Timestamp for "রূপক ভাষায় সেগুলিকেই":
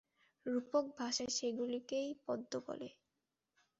0.45-2.09